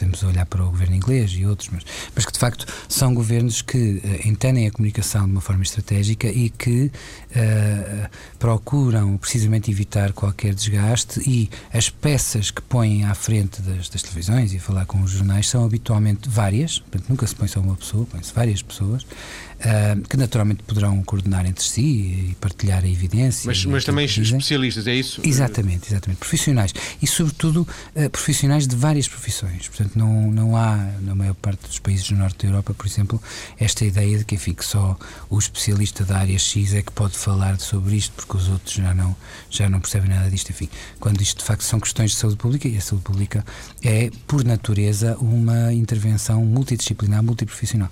[0.02, 1.84] podemos olhar para o governo inglês e outros, mas,
[2.16, 6.28] mas que de facto são governos que uh, entendem a comunicação de uma forma estratégica
[6.28, 8.10] e que uh,
[8.40, 14.54] procuram precisamente evitar qualquer desgaste e as peças que põem à frente das, das televisões
[14.54, 18.06] e falar com os jornais são habitualmente várias, portanto nunca se põe só uma pessoa,
[18.06, 23.48] põe-se várias pessoas uh, que naturalmente poderão coordenar entre si e partilhar a evidência.
[23.48, 25.22] Mas, mas também especialistas, é isso?
[25.24, 26.18] Exatamente, exatamente.
[26.20, 26.74] Profissionais.
[27.02, 27.68] E, sobretudo,
[28.12, 29.68] profissionais de várias profissões.
[29.68, 33.22] Portanto, não, não há, na maior parte dos países do norte da Europa, por exemplo,
[33.60, 34.98] esta ideia de que, enfim, que só
[35.30, 38.94] o especialista da área X é que pode falar sobre isto, porque os outros já
[38.94, 39.16] não,
[39.50, 40.50] já não percebem nada disto.
[40.50, 43.46] Enfim, quando isto de facto são questões de saúde pública, e a saúde pública
[43.84, 47.90] é, por natureza, uma intervenção multidisciplinar, multiprofissional.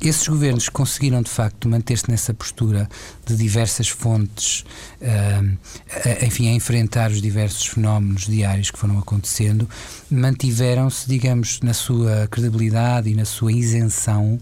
[0.00, 2.88] Esses governos conseguiram conseguiram de facto manter-se nessa postura
[3.24, 4.64] de diversas fontes,
[5.00, 9.68] uh, enfim, a enfrentar os diversos fenómenos diários que foram acontecendo,
[10.10, 14.38] mantiveram-se, digamos, na sua credibilidade e na sua isenção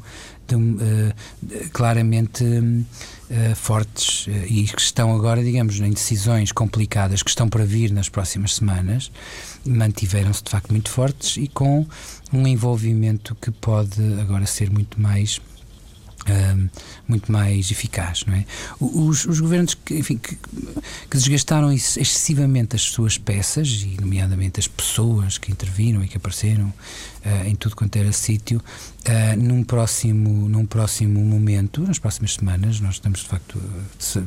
[0.46, 7.28] de, uh, claramente uh, fortes uh, e que estão agora, digamos, em decisões complicadas que
[7.28, 9.10] estão para vir nas próximas semanas,
[9.66, 11.86] mantiveram-se de facto muito fortes e com
[12.32, 15.40] um envolvimento que pode agora ser muito mais
[17.06, 18.44] muito mais eficaz, não é?
[18.80, 24.68] Os, os governos que, enfim, que, que, desgastaram excessivamente as suas peças, e nomeadamente as
[24.68, 30.48] pessoas que interviram e que apareceram uh, em tudo quanto era sítio, uh, num, próximo,
[30.48, 33.60] num próximo momento, nas próximas semanas, nós estamos de facto,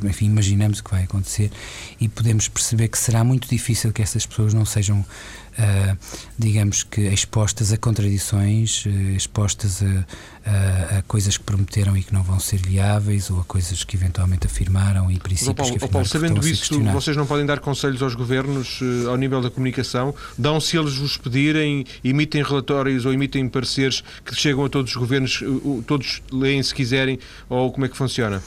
[0.03, 1.51] enfim, imaginamos o que vai acontecer
[1.99, 5.05] e podemos perceber que será muito difícil que essas pessoas não sejam
[5.51, 5.97] Uh,
[6.37, 10.05] digamos que expostas a contradições, uh, expostas a,
[10.49, 13.97] a, a, coisas que prometeram e que não vão ser viáveis ou a coisas que
[13.97, 18.15] eventualmente afirmaram e princípios Paulo, que Paulo, sabendo isso, vocês não podem dar conselhos aos
[18.15, 20.15] governos uh, ao nível da comunicação?
[20.37, 24.97] Dão se eles vos pedirem, emitem relatórios ou emitem pareceres que chegam a todos os
[24.97, 25.43] governos,
[25.85, 28.41] todos leem se quiserem, ou como é que funciona?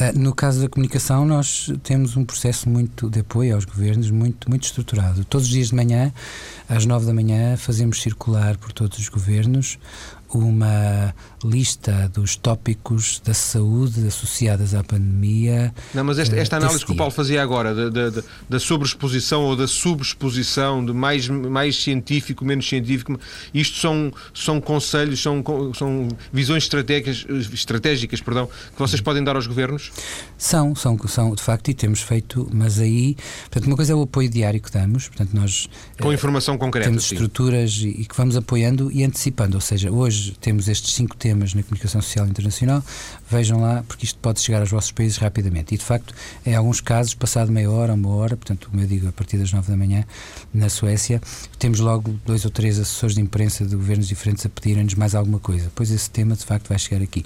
[0.00, 4.48] Ah, no caso da comunicação, nós temos um processo muito de apoio aos governos, muito,
[4.48, 5.24] muito estruturado.
[5.24, 6.12] Todos os dias de manhã,
[6.68, 9.76] às nove da manhã, fazemos circular por todos os governos
[10.32, 11.12] uma
[11.44, 15.72] lista dos tópicos da saúde associadas à pandemia.
[15.94, 19.56] Não, mas esta, esta análise que o Paulo fazia agora, da, da, da sobreexposição ou
[19.56, 23.18] da subexposição, de mais, mais científico, menos científico,
[23.54, 25.42] isto são, são conselhos, são,
[25.74, 29.90] são visões estratégicas, estratégicas perdão, que vocês podem dar aos governos?
[30.36, 34.02] São, são, são, de facto, e temos feito, mas aí, portanto, uma coisa é o
[34.02, 35.68] apoio diário que damos, portanto, nós.
[36.00, 36.88] Com informação concreta.
[36.88, 37.14] Temos sim.
[37.14, 41.16] estruturas e, e que vamos apoiando e antecipando, ou seja, hoje hoje temos estes cinco
[41.16, 42.82] temas na comunicação social internacional,
[43.30, 45.74] vejam lá, porque isto pode chegar aos vossos países rapidamente.
[45.74, 46.14] E, de facto,
[46.44, 49.52] em alguns casos, passado meia hora, uma hora, portanto, como eu digo, a partir das
[49.52, 50.04] nove da manhã,
[50.52, 51.20] na Suécia,
[51.58, 55.38] temos logo dois ou três assessores de imprensa de governos diferentes a pedirem-nos mais alguma
[55.38, 55.70] coisa.
[55.74, 57.24] Pois esse tema, de facto, vai chegar aqui.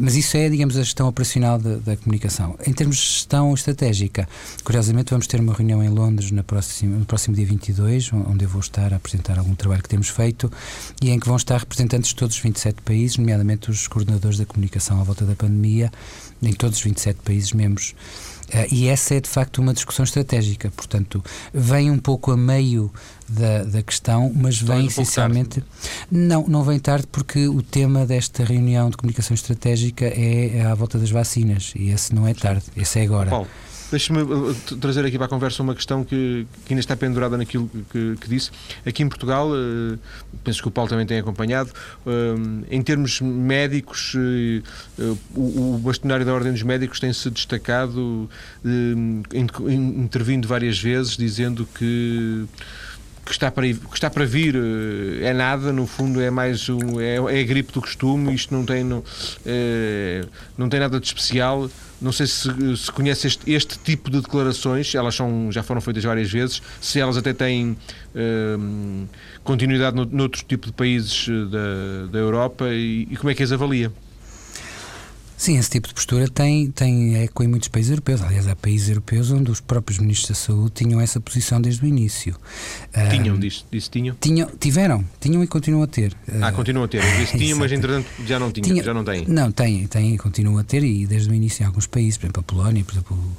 [0.00, 2.56] Mas isso é, digamos, a gestão operacional da, da comunicação.
[2.66, 4.28] Em termos de gestão estratégica,
[4.64, 8.48] curiosamente, vamos ter uma reunião em Londres na próxima, no próximo dia 22, onde eu
[8.48, 10.50] vou estar a apresentar algum trabalho que temos feito
[11.02, 14.46] e em que vão estar representantes de todos os 27 países, nomeadamente os coordenadores da
[14.46, 15.90] comunicação à volta da pandemia,
[16.42, 17.94] em todos os 27 países membros.
[18.48, 21.22] Uh, e essa é de facto uma discussão estratégica, portanto,
[21.54, 22.90] vem um pouco a meio
[23.28, 25.62] da, da questão, mas vem um essencialmente.
[26.10, 30.74] Não, não vem tarde porque o tema desta reunião de comunicação estratégica é, é à
[30.74, 33.46] volta das vacinas e esse não é tarde, esse é agora.
[33.90, 37.68] Deixe-me uh, trazer aqui para a conversa uma questão que, que ainda está pendurada naquilo
[37.90, 38.50] que, que, disse.
[38.86, 39.98] Aqui em Portugal, uh,
[40.44, 41.70] penso que o Paulo também tem acompanhado,
[42.06, 44.14] uh, em termos médicos,
[45.34, 48.30] o, o bastonário da Ordem dos Médicos tem-se destacado,
[49.32, 52.46] intervindo várias vezes, dizendo que
[53.24, 54.56] que está para, que está para vir
[55.22, 58.64] é nada, no fundo é mais um, é, é a gripe do costume, isto não
[58.64, 59.04] tem, não,
[59.46, 60.24] é,
[60.58, 61.70] não tem nada de especial.
[62.00, 66.02] Não sei se, se conhece este, este, tipo de declarações, elas são, já foram feitas
[66.02, 67.76] várias vezes, se elas até têm
[68.58, 69.06] hum,
[69.44, 73.42] continuidade no, noutro tipo de países eh, da, da Europa e, e como é que
[73.42, 73.92] as avalia?
[75.40, 78.20] Sim, esse tipo de postura tem, tem eco em muitos países europeus.
[78.20, 81.88] Aliás, há países europeus onde os próprios ministros da saúde tinham essa posição desde o
[81.88, 82.36] início.
[83.08, 84.14] Tinham, um, disse, disse tinham?
[84.20, 84.50] tinham?
[84.60, 86.14] Tiveram, tinham e continuam a ter.
[86.42, 87.02] Ah, continuam a ter.
[87.02, 89.24] Eu disse tinham, mas entretanto já não tinham, Tinha, já não têm.
[89.26, 92.26] Não, têm, têm e continuam a ter e desde o início em alguns países, por
[92.26, 93.36] exemplo a Polónia, por exemplo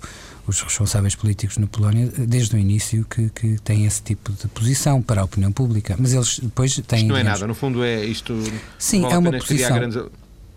[0.48, 5.04] os responsáveis políticos na Polónia, desde o início, que, que têm esse tipo de posição
[5.04, 5.96] para a opinião pública.
[6.00, 7.02] Mas eles depois têm.
[7.02, 8.34] Isto não é digamos, nada, no fundo é isto.
[8.80, 9.76] Sim, é uma posição.
[9.76, 9.98] Grandes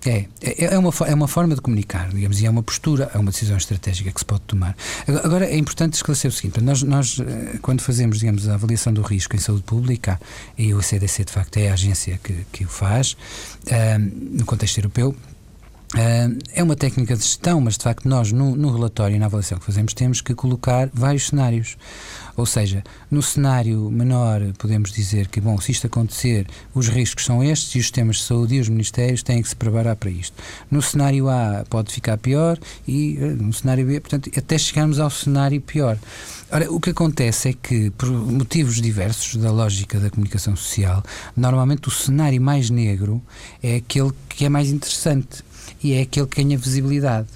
[0.06, 3.18] é, é, é, uma, é uma forma de comunicar, digamos, e é uma postura, é
[3.18, 4.76] uma decisão estratégica que se pode tomar.
[5.22, 9.02] Agora, é importante esclarecer o seguinte: nós, nós eh, quando fazemos, digamos, a avaliação do
[9.02, 10.20] risco em saúde pública,
[10.56, 14.78] e o CDC de facto é a agência que, que o faz, uh, no contexto
[14.78, 15.14] europeu,
[15.94, 19.26] Uh, é uma técnica de gestão, mas de facto nós no, no, relatório e na
[19.26, 21.76] avaliação que fazemos temos que colocar vários cenários.
[22.36, 27.44] Ou seja, no cenário menor podemos dizer que, bom, se isto acontecer, os riscos são
[27.44, 30.34] estes e os sistemas de saúde e os ministérios têm que se preparar para isto.
[30.68, 35.10] No cenário A pode ficar pior e uh, no cenário B, portanto, até chegarmos ao
[35.10, 35.96] cenário pior.
[36.50, 41.04] Ora, o que acontece é que, por motivos diversos da lógica da comunicação social,
[41.36, 43.22] normalmente o cenário mais negro
[43.62, 45.44] é aquele que é mais interessante
[45.84, 47.28] e é aquele que ganha visibilidade.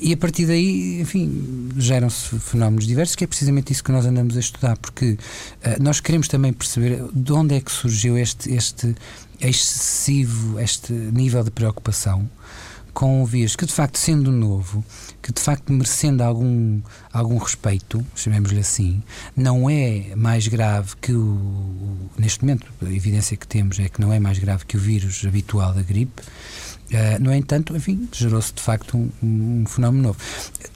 [0.00, 4.36] E a partir daí, enfim, geram-se fenómenos diversos, que é precisamente isso que nós andamos
[4.36, 8.94] a estudar, porque uh, nós queremos também perceber de onde é que surgiu este, este
[9.40, 12.30] excessivo, este nível de preocupação
[12.94, 14.84] com o vírus, que de facto, sendo novo,
[15.22, 16.80] que de facto merecendo algum,
[17.12, 19.02] algum respeito, chamemos-lhe assim,
[19.34, 22.10] não é mais grave que o.
[22.18, 25.24] Neste momento, a evidência que temos é que não é mais grave que o vírus
[25.26, 26.22] habitual da gripe.
[26.90, 30.18] Uh, no entanto, enfim, gerou-se de facto um, um, fenómeno novo.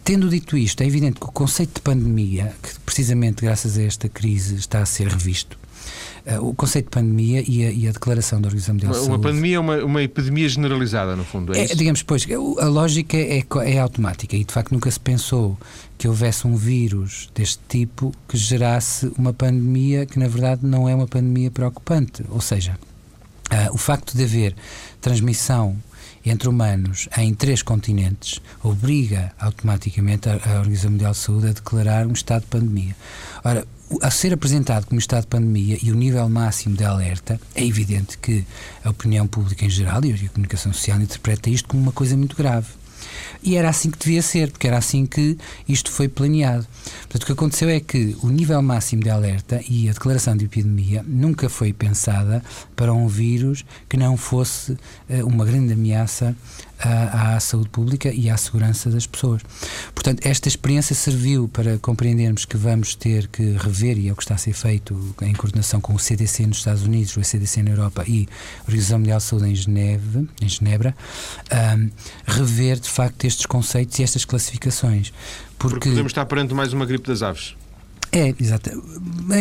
[0.02, 4.08] Tendo dito isto, é evidente que o conceito de pandemia, que precisamente graças a esta
[4.08, 5.58] crise está a ser revisto,
[6.26, 9.12] uh, o conceito de pandemia e a, e a Declaração da Organização Mundial de Saúde.
[9.12, 11.76] Uma pandemia é uma, uma epidemia generalizada, no fundo, é, é isso?
[11.76, 12.26] Digamos, pois,
[12.58, 15.58] a lógica é, é automática e de facto nunca se pensou
[15.98, 20.94] que houvesse um vírus deste tipo que gerasse uma pandemia que na verdade não é
[20.94, 22.24] uma pandemia preocupante.
[22.30, 22.78] Ou seja,
[23.50, 24.54] uh, o facto de haver
[25.00, 25.76] transmissão
[26.30, 32.06] entre humanos em três continentes obriga automaticamente a, a Organização Mundial de Saúde a declarar
[32.06, 32.96] um estado de pandemia.
[33.44, 33.66] Ora,
[34.02, 38.18] a ser apresentado como estado de pandemia e o nível máximo de alerta, é evidente
[38.18, 38.44] que
[38.84, 42.36] a opinião pública em geral e a comunicação social interpreta isto como uma coisa muito
[42.36, 42.68] grave.
[43.42, 45.38] E era assim que devia ser, porque era assim que
[45.68, 46.66] isto foi planeado.
[47.02, 50.44] Portanto, o que aconteceu é que o nível máximo de alerta e a declaração de
[50.44, 52.42] epidemia nunca foi pensada
[52.74, 56.36] para um vírus que não fosse uh, uma grande ameaça
[56.78, 59.42] à, à, saúde pública e à segurança das pessoas.
[59.94, 64.22] Portanto, esta experiência serviu para compreendermos que vamos ter que rever, e é o que
[64.22, 67.70] está a ser feito em coordenação com o CDC nos Estados Unidos, o CDC na
[67.70, 68.28] Europa e
[68.60, 70.94] a Organização Mundial de Saúde em, Geneve, em Genebra,
[71.76, 71.90] um,
[72.26, 75.12] rever de facto estes conceitos e estas classificações.
[75.58, 77.56] Porque, Porque podemos estar perante mais uma gripe das aves.
[78.16, 78.82] É, exato.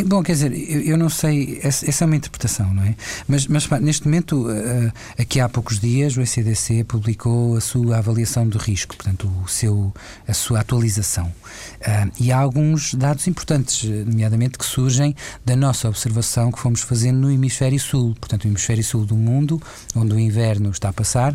[0.05, 2.93] Bom, quer dizer, eu, eu, não sei, essa, essa, é uma interpretação, não é?
[3.25, 8.45] Mas, mas neste momento, uh, aqui há poucos dias, o ECDC publicou a sua avaliação
[8.45, 9.93] do risco, portanto, o seu,
[10.27, 11.27] a sua atualização.
[11.27, 17.19] Uh, e há alguns dados importantes, nomeadamente que surgem da nossa observação que fomos fazendo
[17.19, 19.61] no hemisfério sul, portanto, o hemisfério sul do mundo,
[19.95, 21.33] onde o inverno está a passar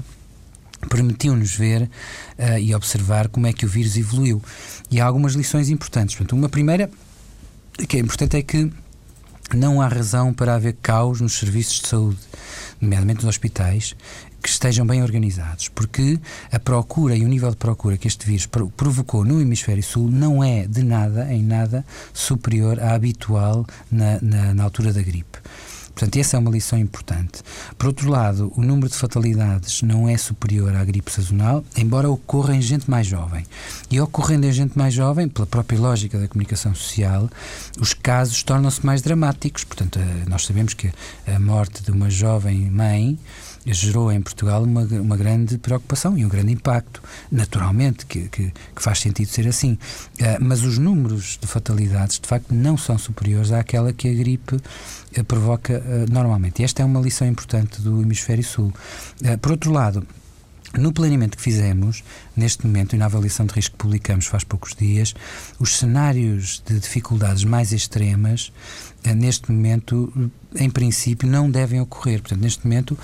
[0.89, 1.83] permitiu-nos ver
[2.39, 4.43] uh, e observar como é que o vírus evoluiu.
[4.91, 6.15] E há algumas lições importantes.
[6.15, 6.91] Portanto, uma primeira
[7.87, 8.71] que é importante é que
[9.55, 12.19] não há razão para haver caos nos serviços de saúde,
[12.81, 13.97] nomeadamente nos hospitais,
[14.43, 16.19] que estejam bem organizados, porque
[16.51, 20.43] a procura e o nível de procura que este vírus provocou no hemisfério sul não
[20.43, 25.39] é de nada, em nada, superior à habitual na, na, na altura da gripe.
[25.95, 27.43] Portanto, essa é uma lição importante.
[27.77, 32.55] Por outro lado, o número de fatalidades não é superior à gripe sazonal, embora ocorra
[32.55, 33.45] em gente mais jovem.
[33.91, 37.29] E ocorrendo em gente mais jovem, pela própria lógica da comunicação social,
[37.79, 39.65] os casos tornam-se mais dramáticos.
[39.65, 40.91] Portanto, eh, nós sabemos que
[41.27, 43.19] a morte de uma jovem mãe
[43.67, 48.83] gerou em Portugal uma, uma grande preocupação e um grande impacto, naturalmente, que, que, que
[48.83, 49.73] faz sentido ser assim.
[49.73, 54.57] Uh, mas os números de fatalidades, de facto, não são superiores àquela que a gripe
[54.57, 56.63] uh, provoca uh, normalmente.
[56.63, 58.73] E esta é uma lição importante do Hemisfério Sul.
[59.43, 60.07] por outro lado,
[60.79, 62.05] no planeamento que fizemos,
[62.37, 65.15] neste momento, e na avaliação de risco que publicamos faz poucos dias,
[65.59, 68.53] os cenários de dificuldades mais extremas,
[69.17, 72.21] neste momento, em princípio, não devem ocorrer.
[72.21, 72.97] Portanto, neste momento,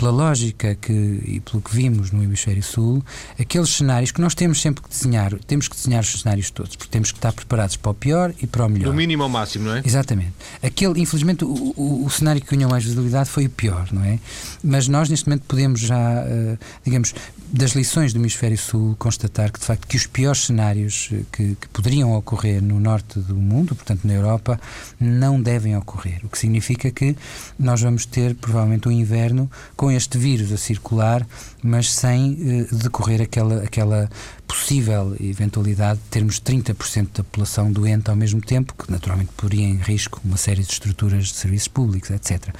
[0.00, 3.04] pela lógica que, e pelo que vimos no Hemisfério Sul,
[3.38, 6.90] aqueles cenários que nós temos sempre que desenhar, temos que desenhar os cenários todos, porque
[6.90, 8.86] temos que estar preparados para o pior e para o melhor.
[8.86, 9.82] Do mínimo ao máximo, não é?
[9.84, 10.32] Exatamente.
[10.62, 14.18] Aquele, infelizmente, o, o, o cenário que ganhou mais visibilidade foi o pior, não é?
[14.64, 17.12] Mas nós, neste momento, podemos já, uh, digamos,
[17.52, 21.56] das lições do Hemisfério Sul, constatar que, de facto, que os piores cenários eh, que,
[21.56, 24.60] que poderiam ocorrer no norte do mundo, portanto, na Europa,
[25.00, 26.20] não devem ocorrer.
[26.22, 27.16] O que significa que
[27.58, 31.26] nós vamos ter, provavelmente, um inverno com este vírus a circular,
[31.62, 34.10] mas sem uh, decorrer aquela, aquela
[34.46, 39.76] possível eventualidade de termos 30% da população doente ao mesmo tempo, que naturalmente poria em
[39.76, 42.54] risco uma série de estruturas de serviços públicos, etc.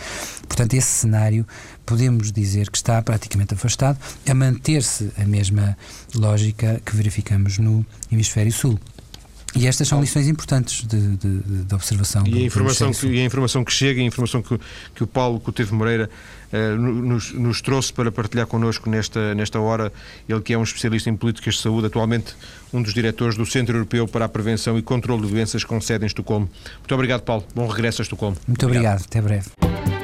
[0.46, 1.46] Portanto, esse cenário
[1.84, 5.76] podemos dizer que está praticamente afastado, a manter-se a mesma
[6.14, 8.78] lógica que verificamos no hemisfério sul.
[9.54, 12.24] E estas são lições importantes de, de, de observação.
[12.26, 14.58] E a, informação que, e a informação que chega, a informação que,
[14.94, 16.08] que o Paulo Coutinho Moreira
[16.52, 19.92] uh, nos, nos, trouxe para partilhar connosco nesta, nesta hora,
[20.28, 22.34] ele que é um especialista em políticas de saúde, atualmente
[22.72, 26.04] um dos diretores do Centro Europeu para a Prevenção e Controlo de Doenças com sede
[26.04, 26.48] em Estocolmo.
[26.78, 27.44] Muito obrigado, Paulo.
[27.54, 28.36] Bom regresso a Estocolmo.
[28.46, 29.02] Muito obrigado.
[29.02, 29.06] obrigado.
[29.06, 29.99] Até breve.